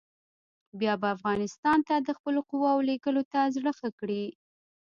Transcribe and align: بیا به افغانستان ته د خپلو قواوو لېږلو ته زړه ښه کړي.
بیا 0.79 0.93
به 1.01 1.07
افغانستان 1.15 1.79
ته 1.87 1.95
د 1.99 2.09
خپلو 2.17 2.39
قواوو 2.49 2.85
لېږلو 2.89 3.23
ته 3.31 3.39
زړه 3.55 3.71
ښه 3.79 3.89
کړي. 3.99 4.23